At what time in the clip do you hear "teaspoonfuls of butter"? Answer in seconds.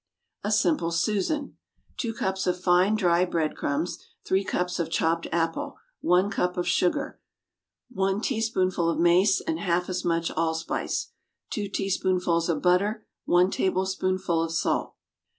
11.69-13.05